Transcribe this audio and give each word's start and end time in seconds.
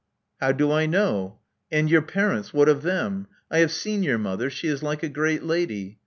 How 0.39 0.51
do 0.51 0.71
I 0.71 0.87
know? 0.87 1.37
And 1.71 1.87
your 1.87 2.01
parents, 2.01 2.51
what 2.55 2.67
of 2.67 2.81
them? 2.81 3.27
I 3.51 3.59
have 3.59 3.71
seen 3.71 4.01
your 4.01 4.17
mother: 4.17 4.49
she 4.49 4.67
is 4.67 4.81
like 4.81 5.03
a 5.03 5.09
great 5.09 5.43
lady. 5.43 5.99